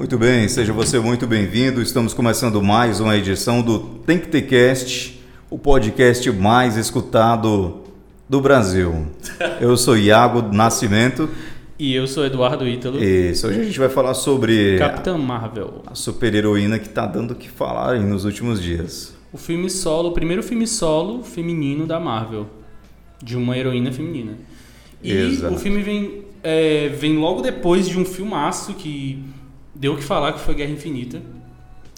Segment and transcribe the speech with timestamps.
[0.00, 1.82] Muito bem, seja você muito bem-vindo.
[1.82, 5.20] Estamos começando mais uma edição do Tem que Ter Cast,
[5.50, 7.82] o podcast mais escutado
[8.26, 9.08] do Brasil.
[9.60, 11.28] Eu sou Iago Nascimento.
[11.78, 12.98] E eu sou Eduardo Ítalo.
[12.98, 15.82] Isso, hoje a gente vai falar sobre Capitã Marvel.
[15.86, 19.14] a super-heroína que está dando o que falar aí nos últimos dias.
[19.30, 22.46] O filme solo, o primeiro filme solo feminino da Marvel.
[23.22, 24.32] De uma heroína feminina.
[25.02, 25.54] E Exato.
[25.54, 29.22] o filme vem, é, vem logo depois de um filmaço que
[29.74, 31.22] deu o que falar, que foi Guerra Infinita.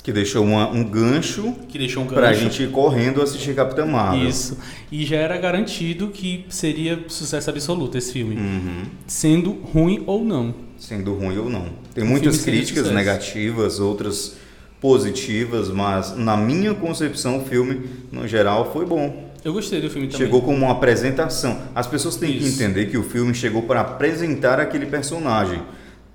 [0.03, 2.41] Que deixou uma- um gancho Que deixou um pra gancho.
[2.41, 4.29] gente ir correndo assistir Capitã Marvel.
[4.29, 4.59] Isso.
[4.91, 8.35] E já era garantido que seria sucesso absoluto esse filme.
[8.35, 8.83] Uhum.
[9.07, 10.53] Sendo ruim ou não.
[10.77, 11.67] Sendo ruim ou não.
[11.95, 14.35] Tem O muitas críticas negativas, outras
[14.81, 19.31] positivas, mas na minha concepção o filme, no geral, foi bom.
[19.45, 20.27] Eu gostei do filme também.
[20.27, 21.59] Chegou como uma apresentação.
[21.75, 22.61] As pessoas têm que Isso.
[22.61, 25.63] entender que o filme chegou para apresentar aquele personagem.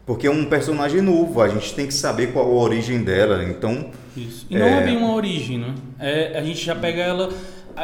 [0.07, 3.43] Porque é um personagem novo, a gente tem que saber qual a origem dela.
[3.43, 4.47] Então, Isso.
[4.49, 5.75] E não é bem uma origem, né?
[5.99, 7.29] É, a gente já pega ela.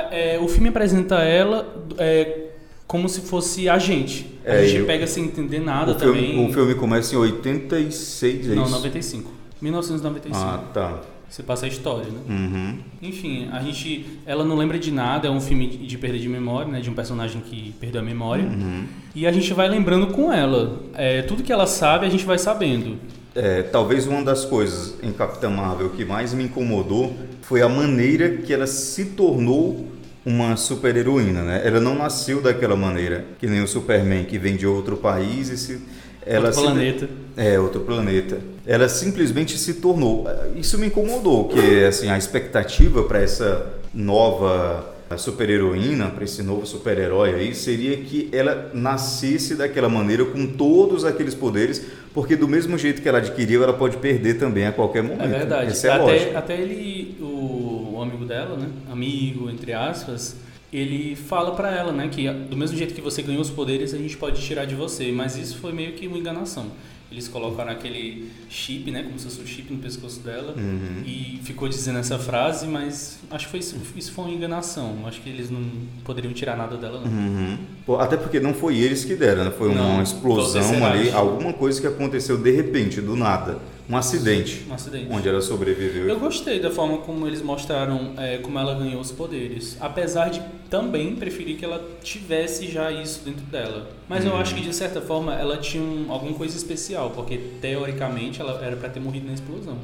[0.09, 2.45] é, o filme apresenta ela é,
[2.87, 4.39] como se fosse a gente.
[4.45, 6.49] A É, gente eu- pega sem entender nada o, filme, também.
[6.49, 8.71] o filme começa em 86, é Não, isso?
[8.71, 9.31] 95.
[9.61, 10.35] 1995.
[10.45, 11.01] Ah, tá.
[11.33, 12.19] Você passa a história, né?
[12.29, 12.77] Uhum.
[13.01, 14.19] Enfim, a gente.
[14.23, 16.79] Ela não lembra de nada, é um filme de perda de memória, né?
[16.79, 18.43] De um personagem que perdeu a memória.
[18.43, 18.85] Uhum.
[19.15, 20.83] E a gente vai lembrando com ela.
[20.93, 22.97] É, tudo que ela sabe, a gente vai sabendo.
[23.33, 28.37] É, talvez uma das coisas em Capitã Marvel que mais me incomodou foi a maneira
[28.37, 29.87] que ela se tornou
[30.23, 31.63] uma super-heroína, né?
[31.65, 35.57] Ela não nasceu daquela maneira, que nem o Superman que vem de outro país e
[35.57, 35.81] se...
[36.25, 37.09] Ela Outro planeta.
[37.35, 38.37] É, outro planeta.
[38.65, 40.25] Ela simplesmente se tornou.
[40.55, 47.35] Isso me incomodou, que assim, a expectativa para essa nova super-heroína, para esse novo super-herói
[47.35, 53.01] aí, seria que ela nascesse daquela maneira, com todos aqueles poderes, porque do mesmo jeito
[53.01, 55.23] que ela adquiriu, ela pode perder também a qualquer momento.
[55.23, 55.71] É verdade.
[55.71, 56.39] Essa é até, lógica.
[56.39, 58.67] até ele, o, o amigo dela, né?
[58.91, 60.35] Amigo, entre aspas,
[60.77, 62.07] ele fala pra ela, né?
[62.07, 65.11] Que do mesmo jeito que você ganhou os poderes, a gente pode tirar de você.
[65.11, 66.67] Mas isso foi meio que uma enganação.
[67.11, 69.03] Eles colocaram aquele chip, né?
[69.03, 70.55] Como se fosse um chip no pescoço dela.
[70.57, 71.03] Uhum.
[71.05, 74.95] E ficou dizendo essa frase, mas acho que foi isso, isso foi uma enganação.
[75.05, 75.61] Acho que eles não
[76.03, 77.11] poderiam tirar nada dela, não.
[77.11, 77.57] Uhum.
[77.85, 79.51] Pô, Até porque não foi eles que deram, né?
[79.51, 83.59] foi Não, uma foi o explosão ali, alguma coisa que aconteceu de repente, do nada.
[83.89, 85.07] Um acidente, Um acidente.
[85.09, 86.07] onde ela sobreviveu.
[86.07, 89.75] Eu gostei da forma como eles mostraram é, como ela ganhou os poderes.
[89.79, 93.89] Apesar de também preferir que ela tivesse já isso dentro dela.
[94.07, 94.31] Mas Uhum.
[94.31, 98.59] eu acho que de certa forma ela tinha um- alguma coisa especial, porque teoricamente ela
[98.63, 99.77] era pra ter morrido na explosão.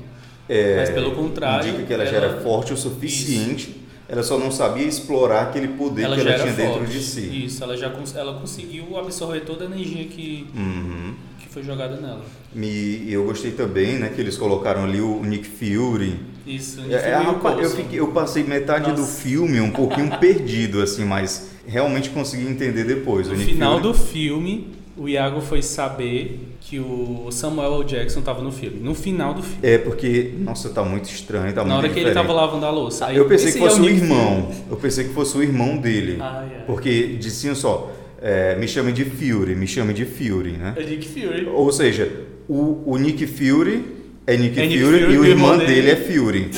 [0.48, 3.76] É, Mas pelo contrário, indica que ela, já ela- era forte o suficiente,
[4.08, 6.92] ela só não sabia explorar aquele poder ela que já ela tinha dentro forte.
[6.94, 7.46] de si.
[7.46, 11.14] Isso, ela já ela conseguiu absorver toda a energia que, Uhum.
[11.50, 12.22] Foi jogada nela.
[12.54, 16.16] Me, eu gostei também, né, que eles colocaram ali o Nick Fury.
[16.46, 19.22] Isso, É, é, meio rapaz, eu, fiquei- eu passei metade do Nossa.
[19.22, 23.28] filme um pouquinho perdido, assim, mas realmente consegui entender depois.
[23.28, 23.84] o No Nick final Fury.
[23.84, 24.68] do filme,
[24.98, 27.84] o Iago foi saber que o Samuel L.
[27.86, 28.80] Jackson estava no filme.
[28.80, 29.60] No final do filme.
[29.64, 32.28] É porque, nossa, tá muito estranho, tá Na hora que ele diferente.
[32.28, 33.06] tava lavando a louça.
[33.08, 34.48] Aí Eu pensei que é fosse o Nick irmão.
[34.52, 34.64] Fury.
[34.72, 36.18] Eu pensei que fosse o irmão dele.
[36.20, 36.64] Ai, ai.
[36.68, 40.74] Porque diziam só, é, me chame de Fury, me chame de Fury, né?
[40.78, 41.46] É Nick Fury.
[41.54, 42.12] Ou seja,
[42.48, 43.86] o, o Nick Fury
[44.28, 45.92] é Nick, É Nick Fury, Fury, e o irmão dele dele.
[45.92, 46.52] é Fury.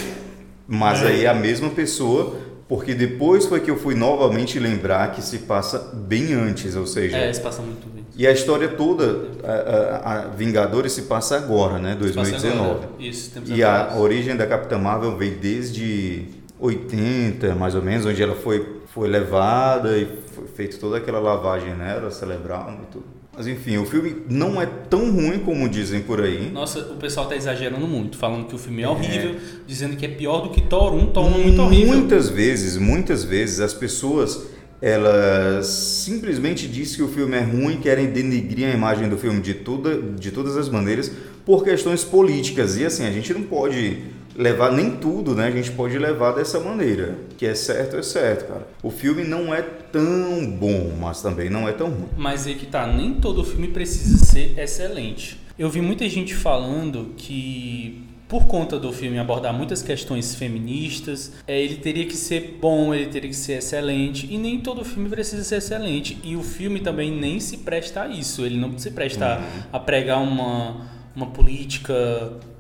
[0.68, 1.08] Mas É.
[1.08, 5.40] aí é a mesma pessoa, porque depois foi que eu fui novamente lembrar que se
[5.40, 8.06] passa bem antes, ou seja, É, se passa muito bem.
[8.16, 12.70] e a história toda, a, a- a Vingadores se passa agora, né, Se passa 2019.
[12.70, 12.90] agora.
[13.00, 14.00] Isso, temos E a atrás.
[14.00, 16.24] origem da Capitã Marvel veio desde
[16.58, 20.08] 80, mais ou menos, onde ela foi, foi levada e
[20.42, 23.06] foi feita toda aquela lavagem nela, cerebral e tudo.
[23.36, 26.50] Mas enfim, o filme não é tão ruim como dizem por aí.
[26.52, 29.36] Nossa, o pessoal tá exagerando muito, falando que o filme é horrível,
[29.66, 31.08] dizendo que é pior do que Thor 1.
[31.08, 31.94] Thor 1 é muito horrível.
[31.94, 34.50] Muitas vezes, muitas vezes as pessoas
[34.82, 39.54] elas simplesmente dizem que o filme é ruim, querem denegrir a imagem do filme de,
[39.54, 41.12] toda, de todas as maneiras
[41.46, 42.78] por questões políticas.
[42.78, 44.02] E assim, a gente não pode
[44.42, 45.48] levar nem tudo, né?
[45.48, 47.16] A gente pode levar dessa maneira.
[47.38, 48.68] Que é certo, é certo, cara.
[48.82, 52.08] O filme não é tão bom, mas também não é tão ruim.
[52.18, 55.40] Mas aí que tá, nem todo filme precisa ser excelente.
[55.60, 61.62] Eu vi muita gente falando que por conta do filme abordar muitas questões feministas, é,
[61.62, 65.44] ele teria que ser bom, ele teria que ser excelente, e nem todo filme precisa
[65.44, 66.18] ser excelente.
[66.24, 69.44] E o filme também nem se presta a isso, ele não se presta a-
[69.74, 71.94] a pregar uma, uma política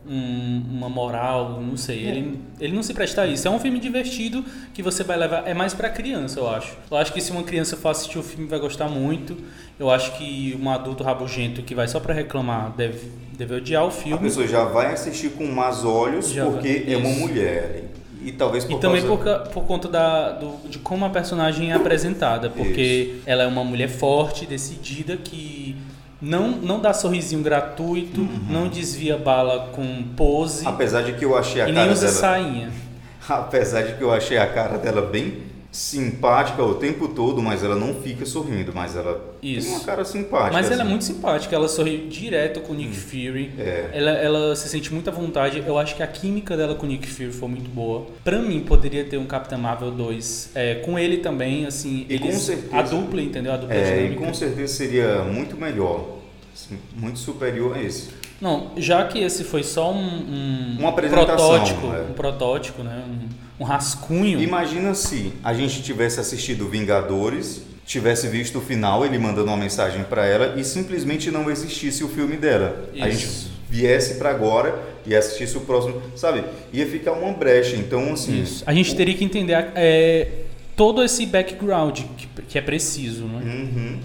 [0.07, 2.05] um- uma moral, não sei.
[2.07, 3.47] Ele, ele não se presta a isso.
[3.47, 4.43] É um filme divertido
[4.73, 5.47] que você vai levar.
[5.47, 6.75] É mais pra criança, eu acho.
[6.89, 9.37] Eu acho que se uma criança for assistir o filme, vai gostar muito.
[9.79, 13.87] Eu acho que um adulto rabugento que vai só pra reclamar deve, deve odiar o
[13.87, 14.19] A filme.
[14.23, 17.19] pessoa já vai assistir com más olhos Já porque vai- é uma isso.
[17.19, 17.83] mulher.
[18.23, 19.39] E talvez por E também causa...
[19.39, 23.63] por, por conta da, do- de como a personagem é apresentada, porque ela é uma
[23.63, 25.75] mulher forte, decidida, que
[26.21, 28.39] não, não dá sorrisinho gratuito, Uhum.
[28.49, 32.05] não desvia bala com pose Apesar de que eu achei a e cara nem usa
[32.07, 32.17] dela...
[32.19, 32.71] sainha.
[33.27, 37.75] Apesar de que eu achei a cara dela bem simpática o tempo todo, mas ela
[37.75, 39.67] não fica sorrindo, mas ela Isso.
[39.67, 40.51] tem uma cara simpática.
[40.51, 40.89] Mas ela é assim.
[40.89, 43.51] muito simpática, ela sorri direto com o Nick Fury.
[43.57, 43.89] É.
[43.93, 45.63] Ela, ela se sente muito à vontade.
[45.65, 48.05] Eu acho que a química dela com o Nick Fury foi muito boa.
[48.23, 52.05] Pra mim, poderia ter um Capitão Marvel 2 é, com ele também, assim.
[52.09, 52.77] E com eles, certeza.
[52.77, 53.53] A dupla, entendeu?
[53.53, 56.17] A dupla É, e com certeza seria muito melhor,
[56.53, 58.09] assim, muito superior a esse.
[58.41, 62.01] Não, já que esse foi só um, um protótipo, é.
[62.09, 63.03] um protótipo, né?
[63.07, 63.20] Um,
[63.61, 64.41] um rascunho.
[64.41, 70.03] Imagina se a gente tivesse assistido Vingadores, tivesse visto o final, ele mandando uma mensagem
[70.03, 72.89] pra ela e simplesmente não existisse o filme dela.
[72.99, 73.51] A gente Isso.
[73.69, 76.43] viesse pra agora e assistisse o próximo, sabe?
[76.73, 77.75] Ia ficar uma brecha.
[77.75, 78.63] Então, assim, Isso.
[78.65, 80.27] A gente teria que entender é,
[80.75, 83.41] todo esse background que, que é preciso, né?
[83.45, 83.99] Uhum.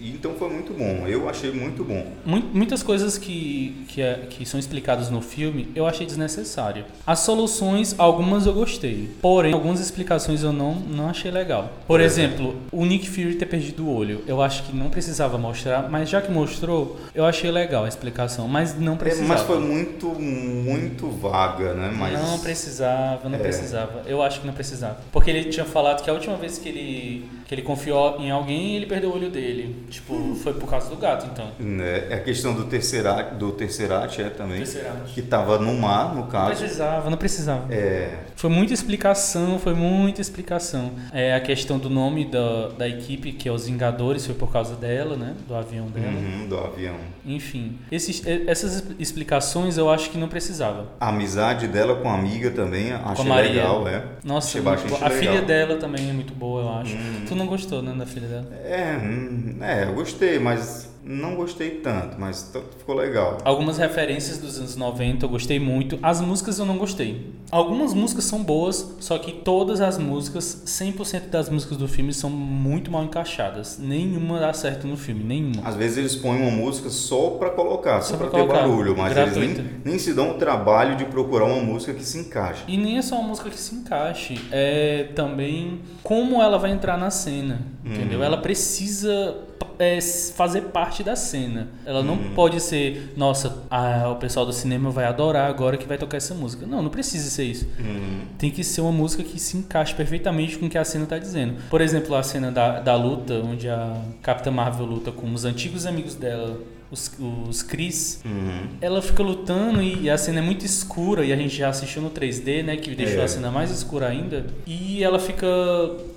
[0.00, 1.06] Então foi muito bom.
[1.06, 2.06] Eu achei muito bom.
[2.24, 6.84] Mu- Muitas coisas que, que, é- que são explicadas no filme eu achei desnecessário.
[7.06, 9.10] As soluções, algumas eu gostei.
[9.20, 11.70] Porém, algumas explicações eu não, não achei legal.
[11.86, 14.22] Por exemplo, o Nick Fury ter perdido o olho.
[14.26, 18.48] Eu acho que não precisava mostrar, mas já que mostrou, eu achei legal a explicação.
[18.48, 19.28] Mas não É, precisava.
[19.28, 21.92] mas foi muito, muito vaga, né?
[21.96, 23.40] Mas Não precisava, não É.
[23.42, 24.02] precisava.
[24.06, 24.98] Eu acho que não precisava.
[25.12, 28.76] Porque ele tinha falado que a última vez que ele, que ele confiou em alguém,
[28.76, 29.76] ele perdeu o olho dele.
[29.90, 31.50] Tipo, foi por causa do gato, então.
[31.58, 35.12] né, é a questão do Tesseract, do Tesseract é também, Tesseract.
[35.12, 36.56] que tava no mar, no Não caso.
[36.60, 37.72] precisava, não precisava.
[37.74, 40.92] É, Foi muita explicação, foi muita explicação.
[41.12, 44.74] É, a questão do nome da, da equipe, que é os Vingadores, foi por causa
[44.76, 45.34] dela, né?
[45.46, 46.06] Do avião dela.
[46.06, 46.96] uhum, do avião.
[47.26, 50.86] Enfim, esses, essas explicações eu acho que não precisava.
[51.00, 53.50] A amizade dela com a amiga também, achei Maria.
[53.52, 54.02] legal, é.
[54.24, 55.10] Nossa, muito a legal.
[55.10, 56.94] filha dela também é muito boa, eu acho.
[56.96, 57.24] Hum.
[57.28, 58.46] Tu não gostou, né, da filha dela?
[58.64, 63.38] É, hum, é, eu gostei, mas não gostei tanto, mas ficou legal.
[63.44, 65.98] Algumas referências dos anos 90 eu gostei muito.
[66.02, 67.32] As músicas eu não gostei.
[67.50, 72.28] Algumas músicas são boas, só que todas as músicas, 100% das músicas do filme são
[72.28, 73.78] muito mal encaixadas.
[73.78, 75.66] Nenhuma dá certo no filme, nenhuma.
[75.66, 78.94] Às vezes eles põem uma música só pra colocar, só, Só pra, pra ter barulho,
[78.96, 79.62] mas eles gratuita.
[79.62, 82.62] nem, nem se dão o trabalho de procurar uma música que se encaixe.
[82.68, 86.98] E nem é só uma música que se encaixe, é também como ela vai entrar
[86.98, 88.18] na cena, entendeu?
[88.18, 88.24] Uhum.
[88.24, 89.48] Ela precisa
[89.78, 91.68] é, fazer parte da cena.
[91.86, 92.34] Ela não Uhum.
[92.34, 96.34] pode ser, nossa, ah, o pessoal do cinema vai adorar agora que vai tocar essa
[96.34, 96.66] música.
[96.66, 97.66] Não, não precisa ser isso.
[97.78, 98.20] Uhum.
[98.38, 101.18] Tem que ser uma música que se encaixe perfeitamente com o que a cena está
[101.18, 101.54] dizendo.
[101.70, 105.86] Por exemplo, a cena da, da luta, onde a Capitã Marvel luta com os antigos
[105.86, 106.58] amigos dela,
[106.90, 107.10] os,
[107.48, 108.20] os Chris.
[108.24, 108.66] Uhum.
[108.80, 112.10] Ela fica lutando e a cena é muito escura e a gente já assistiu no
[112.10, 113.24] 3D, né, que deixou É.
[113.24, 114.46] a cena mais escura ainda.
[114.66, 115.46] E ela fica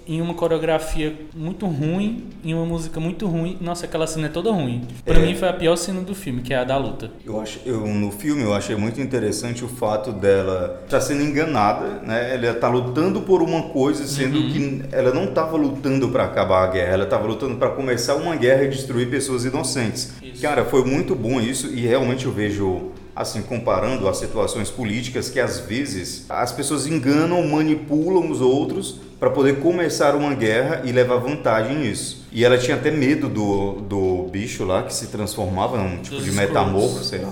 [0.05, 3.57] em uma coreografia muito ruim, em uma música muito ruim.
[3.61, 4.81] Nossa, aquela cena é toda ruim.
[5.05, 5.25] Pra É.
[5.25, 7.09] mim foi a pior cena do filme, que é a da luta.
[7.25, 12.01] Eu acho, eu, no filme eu achei muito interessante o fato dela estar sendo enganada,
[12.01, 12.35] né?
[12.35, 14.49] Ela tá lutando por uma coisa, sendo Uhum.
[14.51, 18.35] que ela não estava lutando para acabar a guerra, ela estava lutando para começar uma
[18.35, 20.11] guerra e destruir pessoas inocentes.
[20.43, 25.39] Cara, foi muito bom isso e realmente eu vejo assim comparando as situações políticas que
[25.39, 31.15] às vezes as pessoas enganam, manipulam os outros para poder começar uma guerra e levar
[31.15, 32.27] vantagem nisso.
[32.29, 36.25] E ela tinha até medo do, do bicho lá que se transformava num tipo Dos
[36.25, 37.31] de metamorfo, sei lá.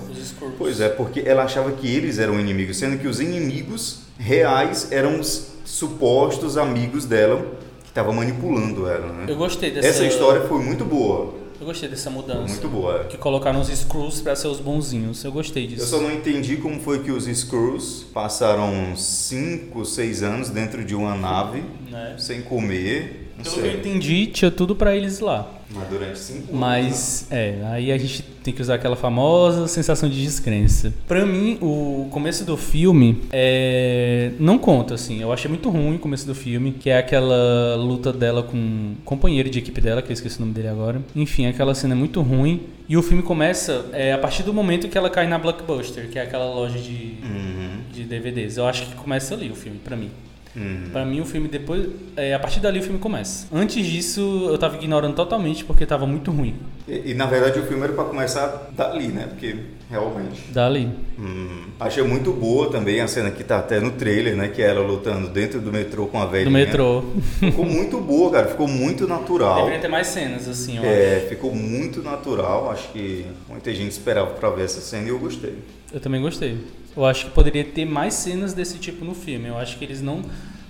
[0.56, 5.20] Pois é, porque ela achava que eles eram inimigos, sendo que os inimigos reais eram
[5.20, 7.44] os supostos amigos dela
[7.82, 9.26] que estavam manipulando ela, né?
[9.28, 12.40] Eu gostei dessa Essa história foi muito boa, Eu gostei dessa mudança.
[12.54, 13.04] muito boa.
[13.04, 15.22] Que colocaram os Skrulls pra ser os bonzinhos.
[15.22, 15.82] Eu gostei disso.
[15.82, 20.92] Eu só não entendi como foi que os Skrulls passaram 5, 6 anos dentro de
[20.96, 22.16] uma nave, Né?
[22.18, 25.48] sem comer, não Pelo que eu entendi, tinha tudo pra eles lá.
[25.74, 26.50] Mas durante 5 anos.
[26.52, 30.92] Mas, é, aí a gente tem que usar aquela famosa sensação de descrença.
[31.08, 35.22] Pra mim, o começo do filme é, não conta, assim.
[35.22, 38.96] Eu achei muito ruim o começo do filme, que é aquela luta dela com um
[39.04, 41.00] companheiro de equipe dela, que eu esqueci o nome dele agora.
[41.16, 42.60] Enfim, aquela cena é muito ruim.
[42.86, 46.18] E o filme começa é, a partir do momento que ela cai na Blockbuster, que
[46.18, 47.78] é aquela loja de, Uhum.
[47.90, 48.58] de DVDs.
[48.58, 50.10] Eu acho que começa ali o filme, pra mim.
[50.54, 50.90] Uhum.
[50.92, 53.46] Pra mim o filme depois, é, a partir dali o filme começa.
[53.52, 56.54] Antes disso eu tava ignorando totalmente porque tava muito ruim.
[56.86, 59.26] E, e, na verdade o filme era pra começar dali, né?
[59.28, 59.56] Porque
[59.88, 60.42] realmente.
[60.52, 60.90] Dali.
[61.18, 64.48] Hum, achei muito boa também a cena que tá até no trailer, né?
[64.48, 66.50] Que é ela lutando dentro do metrô com a velhinha.
[66.50, 67.02] Do metrô.
[67.38, 68.48] Ficou muito boa, cara.
[68.48, 69.56] Ficou muito natural.
[69.56, 71.28] Deveria ter mais cenas, assim, eu É, acho.
[71.28, 72.70] ficou muito natural.
[72.70, 75.54] Acho que muita gente esperava pra ver essa cena e eu gostei.
[75.92, 76.58] Eu também gostei.
[76.96, 79.48] Eu acho que poderia ter mais cenas desse tipo no filme.
[79.48, 80.22] Eu acho que eles não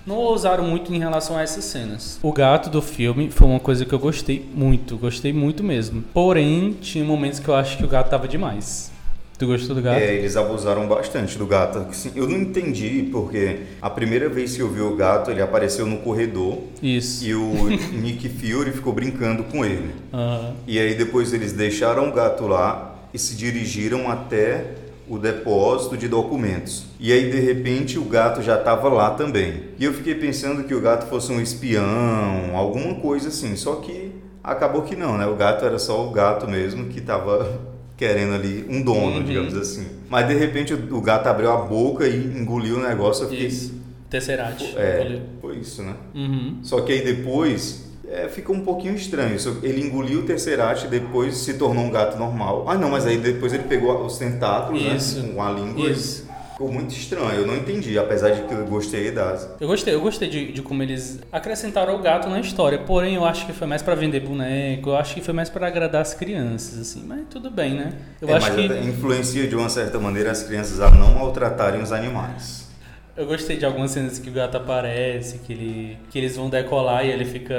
[0.05, 2.19] não ousaram muito em relação a essas cenas.
[2.21, 6.03] O gato do filme foi uma coisa que eu gostei muito, gostei muito mesmo.
[6.13, 8.91] Porém, tinha momentos que eu acho que o gato tava demais.
[9.37, 9.97] Tu gostou do gato?
[9.99, 11.85] É, eles abusaram bastante do gato.
[12.15, 15.97] Eu não entendi porque a primeira vez que eu vi o gato, ele apareceu no
[15.97, 17.25] corredor Isso.
[17.25, 19.95] e o Nick Fury ficou brincando com ele.
[20.13, 20.53] Aham.
[20.67, 24.65] E aí depois eles deixaram o gato lá e se dirigiram até
[25.13, 26.85] o depósito de documentos.
[26.99, 29.63] E aí de repente o gato já estava lá também.
[29.79, 33.55] E eu fiquei pensando que o gato fosse um espião, alguma coisa assim.
[33.55, 34.11] Só que
[34.43, 35.25] acabou que não, né?
[35.25, 37.61] O gato era só o gato mesmo que estava
[37.97, 39.23] querendo ali um dono, Uhum.
[39.23, 39.87] digamos assim.
[40.09, 43.25] Mas de repente o o gato abriu a boca e engoliu o negócio.
[43.25, 43.81] Eu fiquei, Isso.
[44.09, 44.75] Tesseract.
[44.77, 45.95] É, foi isso, né?
[46.13, 46.57] Uhum.
[46.61, 49.35] Só que aí depois é, ficou um pouquinho estranho.
[49.61, 52.65] Ele engoliu o Tesseract e depois se tornou um gato normal.
[52.67, 55.31] Ah, não, mas aí depois ele pegou os tentáculos, né?
[55.33, 55.89] Com a língua.
[55.89, 56.31] Isso.
[56.53, 57.31] Ficou muito estranho.
[57.41, 59.49] Eu não entendi, apesar de que eu gostei das.
[59.59, 62.77] Eu gostei, eu gostei de, de como eles acrescentaram o gato na história.
[62.77, 65.65] Porém, eu acho que foi mais pra vender boneco, eu acho que foi mais pra
[65.65, 67.03] agradar as crianças, assim.
[67.07, 67.93] Mas tudo bem, né?
[68.21, 68.87] Eu É, acho mas que.
[68.87, 72.67] influencia de uma certa maneira as crianças a não maltratarem os animais.
[73.15, 77.05] Eu gostei de algumas cenas que o gato aparece, que, ele, que eles vão decolar
[77.05, 77.55] e ele fica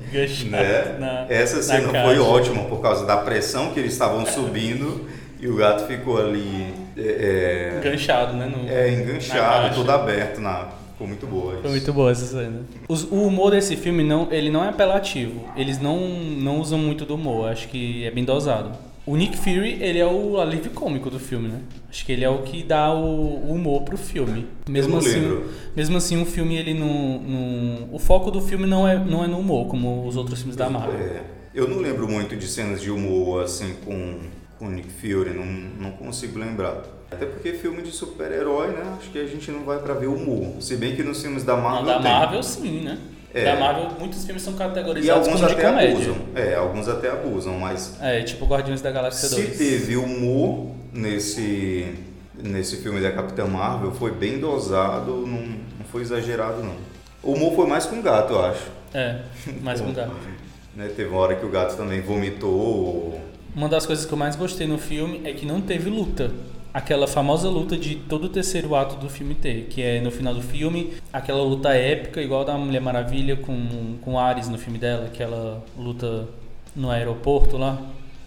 [0.08, 0.96] enganchado Né?
[0.98, 2.22] na Essa na cena foi caixa.
[2.22, 5.06] ótima por causa da pressão que eles estavam subindo
[5.38, 8.46] e o gato ficou ali é, é, Enganchado, né?
[8.46, 10.40] No, é, na enganchado, todo aberto.
[10.40, 10.66] Na...
[10.92, 11.62] Ficou muito boa isso.
[11.62, 12.62] Foi muito boa essa cena.
[12.88, 15.48] Os- o humor desse filme não, ele não é apelativo.
[15.56, 17.50] Eles não, não usam muito do humor.
[17.52, 18.72] Acho que é bem dosado.
[19.08, 21.60] O Nick Fury, ele é o alívio cômico do filme, né?
[21.88, 24.46] Acho que ele é o que dá o, humor pro filme.
[24.68, 25.46] Mesmo não assim, lembro.
[25.74, 29.26] mesmo assim, o filme ele não, não, o foco do filme não é não é
[29.26, 30.94] no humor como os outros filmes da Marvel.
[31.00, 31.22] É,
[31.54, 34.18] eu não lembro muito de cenas de humor assim com
[34.58, 36.82] com o Nick Fury, não, não consigo lembrar.
[37.10, 38.94] Até porque filme de super-herói, né?
[38.98, 40.60] Acho que a gente não vai pra ver humor.
[40.60, 42.12] Se bem que nos filmes da Não, Marvel da tem.
[42.12, 42.98] Marvel sim, né?
[43.34, 43.44] É.
[43.44, 45.94] Da Marvel muitos filmes são E categorizados alguns como de até comédia.
[45.94, 46.16] abusam.
[46.34, 49.58] É, alguns até abusam, mas É, tipo Guardiões da Galáxia se 2.
[49.58, 51.94] teve humor nesse
[52.40, 56.74] nesse filme da Capitã Marvel, foi bem dosado, não, não foi exagerado não.
[57.22, 58.62] O humor foi mais com o gato, eu acho.
[58.94, 59.22] É,
[59.62, 60.12] mais com gato.
[60.76, 63.20] Né, teve uma hora que o gato também vomitou.
[63.52, 66.30] Uma das coisas que eu mais gostei no filme é que não teve luta.
[66.78, 70.32] Aquela famosa luta de todo o terceiro ato do filme ter, que é no final
[70.32, 75.06] do filme, aquela luta épica, igual da Mulher Maravilha com, com Ares no filme dela,
[75.06, 76.28] aquela luta
[76.76, 77.76] no aeroporto lá.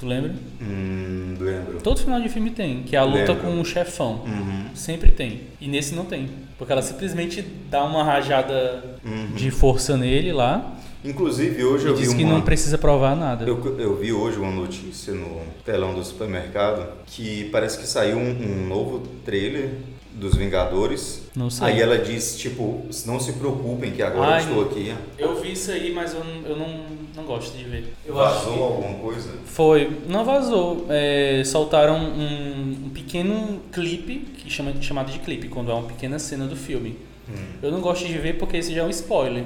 [0.01, 0.34] Tu lembra?
[0.62, 1.79] Hum, lembro.
[1.81, 3.36] Todo final de filme tem, que é a luta Lembro.
[3.38, 4.24] com o chefão.
[4.25, 4.65] Uhum.
[4.75, 5.41] Sempre tem.
[5.62, 6.27] E nesse não tem.
[6.58, 9.34] Porque ela simplesmente dá uma rajada Uhum.
[9.34, 13.15] de força nele lá Inclusive hoje e eu vi diz que uma não precisa provar
[13.15, 13.43] nada.
[13.46, 18.29] Eu, eu vi hoje uma notícia no telão do supermercado que parece que saiu um,
[18.29, 19.70] um novo trailer
[20.13, 21.24] dos Vingadores.
[21.36, 21.67] Não sei.
[21.67, 24.93] Aí ela diz, tipo, não se preocupem que agora Ai, eu estou aqui.
[25.17, 26.67] Eu vi isso aí, mas eu não, eu não,
[27.15, 27.93] não gosto de ver.
[28.05, 29.29] Eu Vazou que- alguma coisa?
[29.46, 30.86] Foi, não vazou.
[30.89, 36.20] É, soltaram um, um pequeno clipe, que chama, chamado de clipe, quando é uma pequena
[36.20, 36.98] cena do filme.
[37.29, 39.46] Hum, Eu não gosto de ver porque esse já é um spoiler.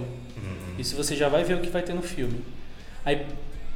[0.77, 2.41] Isso você já vai ver o que vai ter no filme.
[3.03, 3.25] Aí,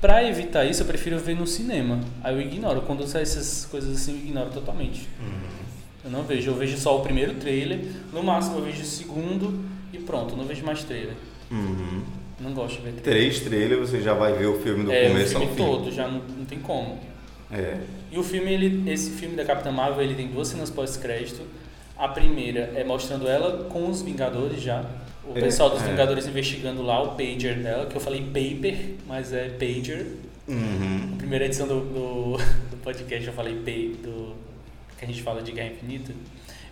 [0.02, 2.00] pra evitar isso, eu prefiro ver no cinema.
[2.24, 2.82] Aí eu ignoro.
[2.82, 5.08] Quando sai essas coisas assim, eu ignoro totalmente.
[5.22, 5.60] Hum.
[6.04, 6.52] Eu não vejo.
[6.52, 7.80] Eu vejo só o primeiro trailer.
[8.14, 9.64] No máximo, eu vejo o segundo
[9.94, 10.36] e pronto.
[10.36, 11.16] Não vejo mais trailer.
[11.52, 12.04] Uhum.
[12.40, 13.04] Não gosto de ver trailer.
[13.04, 15.64] Três trailers você já vai ver o filme do é, o começo ao filme fim.
[15.64, 17.00] todo, já não, não tem como.
[17.52, 17.80] É.
[18.12, 21.42] E o filme, ele, esse filme da Capitã Marvel, ele tem duas cenas pós-crédito.
[21.98, 24.86] A primeira é mostrando ela com os Vingadores já.
[25.34, 25.86] O É, pessoal dos é.
[25.88, 30.08] Vingadores investigando lá o pager dela, que eu falei paper, mas é pager.
[30.48, 31.10] Uhum.
[31.12, 32.38] Na primeira edição do, do,
[32.72, 34.34] do podcast eu falei pay, do
[34.98, 36.14] que a gente fala de Guerra Infinita.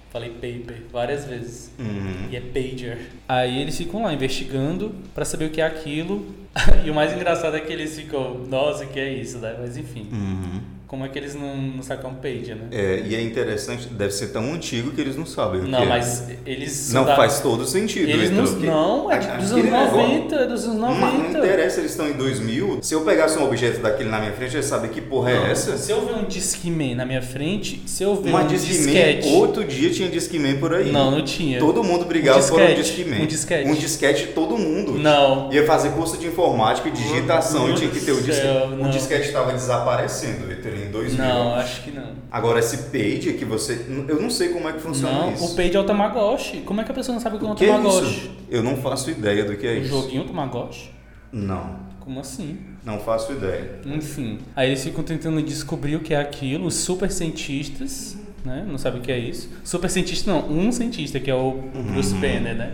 [0.09, 1.71] Falei paper várias vezes.
[1.77, 2.29] Uhum.
[2.31, 2.97] E é pager.
[3.27, 6.25] Aí eles ficam lá investigando pra saber o que é aquilo.
[6.83, 9.55] e o mais engraçado é que eles ficam, nossa, o que é isso, né?
[9.59, 10.07] Mas enfim.
[10.11, 10.61] Uhum.
[10.87, 12.67] Como é que eles não, não sacam Page, né?
[12.71, 15.85] É, e é interessante, deve ser tão antigo que eles não sabem Não, é.
[15.85, 16.93] mas eles.
[16.93, 18.09] Não faz todo sentido.
[18.09, 18.55] Eles então, não.
[18.59, 21.37] que- Não, é dos anos negócio- 90, é dos anos Mas não 90.
[21.39, 22.79] interessa, eles estão em 2000.
[22.81, 25.51] Se eu pegasse um objeto daquele na minha frente, eu ia saber que porra é
[25.51, 25.77] essa.
[25.77, 29.27] Se eu ver um Discman na minha frente, se eu ver Uma um Discman, disquete.
[29.27, 30.89] outro dia tinha Discman por aí.
[30.89, 31.59] Não, não tinha.
[31.59, 33.23] Todo mundo brigava Um por um Discman.
[33.23, 33.69] um disquete.
[33.69, 34.93] Um disquete todo mundo.
[34.93, 35.51] Não.
[35.51, 38.37] Ia fazer curso de informática e digitação Meu tinha que ter o disquete.
[38.41, 38.89] céu, O não.
[38.89, 41.17] disquete estava desaparecendo, Vitor, em 2000.
[41.25, 42.11] Não, acho que não.
[42.31, 43.85] Agora, esse page que você.
[44.07, 45.45] Eu não sei como é que funciona Não, isso.
[45.45, 46.57] o Page é o Tamagotchi.
[46.61, 48.09] Como é que a pessoa não sabe o que é um O é Tamagotchi?
[48.17, 48.31] isso?
[48.49, 49.89] Eu não faço ideia do que é O isso.
[49.89, 50.91] joguinho Tamagotchi?
[51.31, 52.57] Não, Como assim?
[52.85, 53.79] não faço ideia.
[53.85, 54.39] Enfim.
[54.55, 56.65] Aí eles ficam tentando descobrir o que é aquilo.
[56.67, 58.65] Os super cientistas, né?
[58.67, 59.49] Não sabem o que é isso.
[59.63, 61.51] Super cientista não, um cientista, que é o
[61.91, 62.73] Bruce Banner, né?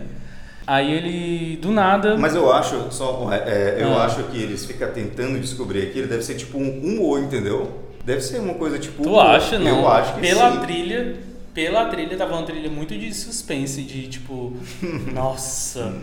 [0.66, 2.16] Aí ele, do nada...
[2.16, 4.06] Mas eu acho, só, é, eu Ah.
[4.06, 7.83] acho que eles ficam tentando descobrir aquilo, deve ser tipo um humor, entendeu?
[8.04, 9.02] Deve ser uma coisa tipo.
[9.02, 9.80] Tu acha, não?
[9.80, 10.60] Eu acho que Pela sim.
[10.60, 11.16] trilha,
[11.54, 14.52] pela trilha tava uma trilha muito de suspense, de tipo,
[15.12, 15.94] nossa,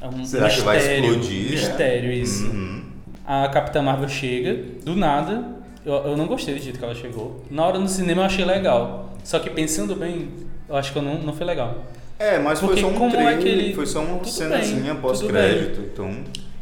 [0.00, 1.50] é um Será que vai mistério, explodir, é?
[1.50, 2.44] Mistério isso.
[2.46, 2.82] Uhum.
[3.26, 4.54] A Capitã Marvel chega,
[4.84, 5.44] do nada,
[5.84, 7.44] eu, eu não gostei do jeito que ela chegou.
[7.50, 10.28] Na hora no cinema eu achei legal, só que pensando bem,
[10.68, 11.84] eu acho que eu não, não foi legal.
[12.18, 15.80] É, mas Porque foi só um como é ele- foi só uma Tudo cenazinha pós-crédito.
[15.92, 16.10] Então,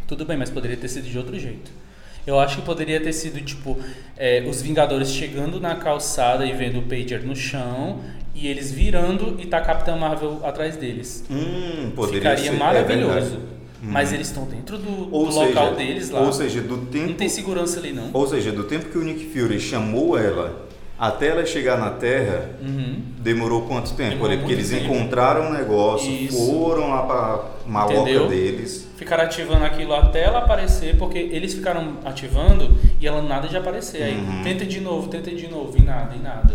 [0.06, 1.70] Tudo bem, mas poderia ter sido de outro jeito.
[2.30, 3.76] Eu acho que poderia ter sido, tipo,
[4.16, 7.98] é, os Vingadores chegando na calçada e vendo o Pager no chão,
[8.34, 11.24] e eles virando e tá a Capitã Marvel atrás deles.
[11.30, 12.56] hum, poderia Ficaria ser.
[12.56, 13.12] é maravilhoso.
[13.12, 13.38] verdade.
[13.82, 16.20] mas eles estão dentro do, do seja, local deles lá.
[16.20, 18.10] Ou seja, do tempo, Não tem segurança ali, não.
[18.12, 20.68] ou seja, do tempo que o Nick Fury chamou ela
[21.00, 22.96] até ela chegar na Terra, Uhum.
[23.18, 24.10] demorou quanto tempo?
[24.10, 24.36] Demorou?
[24.36, 24.84] Porque eles tempo.
[24.84, 26.36] encontraram um negócio, Isso.
[26.52, 28.28] foram lá pra maloca Entendeu?
[28.28, 28.86] deles.
[28.96, 34.02] Ficaram ativando aquilo até ela aparecer, porque eles ficaram ativando e ela nada de aparecer.
[34.02, 34.42] Aí Uhum.
[34.44, 36.54] tenta de novo, tenta de novo, e nada, e nada.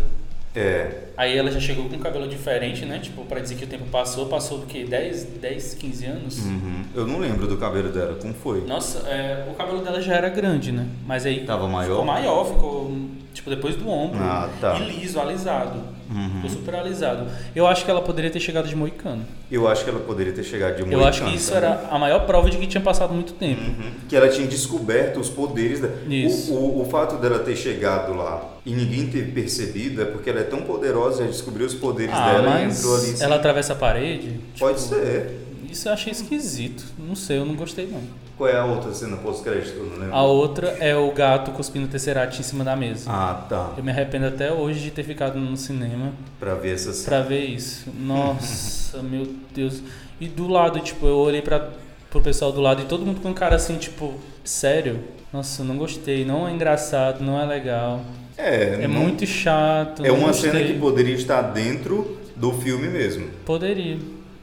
[0.55, 2.99] É, Aí ela já chegou com um cabelo diferente, né?
[2.99, 4.83] Tipo, pra dizer que o tempo passou, passou do que?
[4.83, 6.39] 10, 10 15 anos?
[6.39, 6.83] uhum.
[6.93, 8.61] eu não lembro do cabelo dela, como foi?
[8.65, 10.85] Nossa, é, o cabelo dela já era grande, né?
[11.05, 11.89] Mas aí Tava maior?
[11.89, 12.91] ficou maior, ficou
[13.33, 14.19] tipo depois do ombro.
[14.21, 14.77] Ah, tá.
[14.79, 15.94] E liso, alisado.
[16.09, 16.31] Uhum.
[16.35, 17.25] Ficou super alisado.
[17.55, 19.23] Eu acho que ela poderia ter chegado de moicano.
[19.51, 21.69] Eu acho que ela poderia ter chegado de Eu Moicano acho que isso também.
[21.69, 23.61] era a maior prova de que tinha passado muito tempo.
[23.61, 23.91] Uhum.
[24.09, 25.95] Que ela tinha descoberto os poderes dela.
[26.07, 26.53] Isso.
[26.53, 30.39] O, o, o fato dela ter chegado lá e ninguém ter percebido é porque ela
[30.39, 33.09] é tão poderosa, já descobriu os poderes Ah, dela e mas entrou ali.
[33.11, 34.39] em ela atravessa a parede?
[34.59, 35.44] Pode Tipo, ser.
[35.71, 36.83] Isso eu achei esquisito.
[36.97, 38.01] Não sei, eu não gostei não.
[38.37, 39.77] Qual é a outra cena pós-crédito?
[39.77, 40.13] Eu Não lembro.
[40.15, 43.09] A outra é o gato cuspindo Tesseract em cima da mesa.
[43.09, 43.73] Ah, tá.
[43.77, 47.03] Eu me arrependo até hoje de ter ficado no cinema Pra ver essas.
[47.05, 47.89] pra ver isso.
[47.97, 49.81] Nossa, meu Deus.
[50.19, 51.69] E do lado, tipo, eu olhei pra,
[52.09, 54.13] pro pessoal do lado e todo mundo com cara assim, tipo,
[54.43, 54.99] sério?
[55.31, 56.25] Nossa, não gostei.
[56.25, 58.01] Não é engraçado, não é legal.
[58.37, 60.05] É, É não- muito chato.
[60.05, 60.51] É uma gostei.
[60.51, 63.29] cena que poderia estar dentro do filme mesmo.
[63.45, 63.97] Poderia.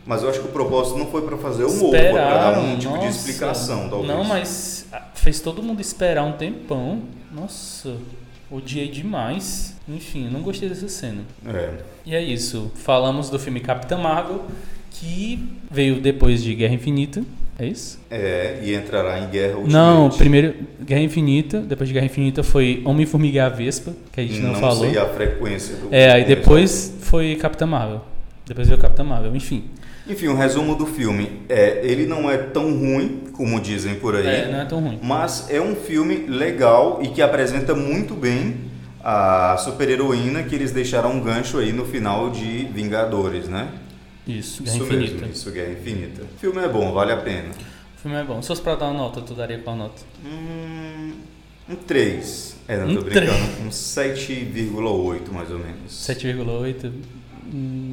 [0.04, 2.64] Mas eu acho que o propósito não foi pra fazer humor, foi pra dar Esperaram,
[2.64, 3.18] um tipo de nossa.
[3.18, 4.08] explicação, talvez.
[4.08, 7.02] Não, mas ah, fez todo mundo esperar um tempão.
[7.32, 7.96] Nossa,
[8.50, 9.76] odiei demais.
[9.88, 11.22] Enfim, não gostei dessa cena.
[11.46, 11.70] É.
[12.04, 12.70] E é isso.
[12.74, 14.44] Falamos do filme Capitã Marvel,
[14.90, 15.38] que
[15.70, 17.22] veio depois de Guerra Infinita.
[17.58, 18.00] É isso?
[18.10, 19.72] É, e entrará em guerra ultimate.
[19.72, 24.24] Não, primeiro Guerra Infinita, depois de Guerra Infinita foi Homem-Formiga e a Vespa, que a
[24.24, 24.88] gente não, não falou.
[24.88, 28.00] sei a frequência do É, aí depois foi Capitã Marvel.
[28.46, 29.64] Depois veio Capitã Marvel, enfim.
[30.08, 31.42] Enfim, um resumo do filme.
[31.48, 34.98] É, ele não é tão ruim, como dizem por aí, É, não é tão ruim.
[35.02, 38.56] mas é um filme legal e que apresenta muito bem
[39.04, 43.68] a super-heroína que eles deixaram um gancho aí no final de Vingadores, né?
[44.26, 45.12] Isso, Guerra isso Infinita.
[45.14, 46.22] mesmo, isso, Guerra Infinita.
[46.22, 47.50] O filme é bom, vale a pena.
[47.96, 48.40] O filme é bom.
[48.42, 50.02] Se fosse pra dar uma nota, tu daria qual nota?
[50.24, 51.12] Hum,
[51.68, 52.56] um 3.
[52.68, 53.32] É, não Um tô brincando.
[53.64, 55.92] Um 7,8 mais ou menos.
[55.92, 56.92] 7,8.
[57.52, 57.91] Hum,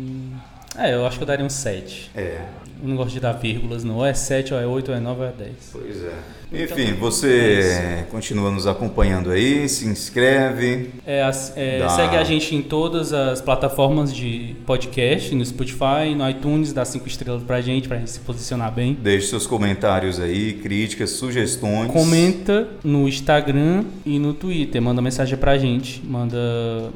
[0.80, 2.12] é, eu acho que eu daria um 7.
[2.16, 2.42] É,
[2.82, 3.98] Eu não gosto de dar vírgulas, não.
[3.98, 5.52] Ou é 7, ou é 8, ou é 9, ou é 10.
[5.72, 6.14] pois é.
[6.52, 10.90] Então, Enfim, você continua nos acompanhando aí, se inscreve.
[11.06, 11.20] É,
[11.56, 11.90] é, Dá.
[11.90, 17.08] Segue a gente em todas as plataformas de podcast, no Spotify, no iTunes, dá 5
[17.08, 18.98] estrelas pra gente, pra gente se posicionar bem.
[19.00, 21.92] Deixe seus comentários aí, críticas, sugestões.
[21.92, 26.90] Comenta no Instagram e no Twitter, manda mensagem pra gente, manda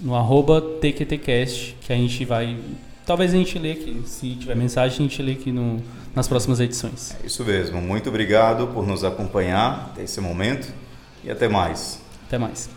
[0.00, 2.56] no arroba TQTcast, que a gente vai.
[3.06, 4.02] Talvez a gente lê aqui.
[4.04, 5.80] Se tiver mensagem, a gente lê aqui no,
[6.14, 7.16] nas próximas edições.
[7.22, 7.80] É isso mesmo.
[7.80, 10.72] Muito obrigado por nos acompanhar até esse momento
[11.22, 12.00] e até mais.
[12.26, 12.68] Até mais.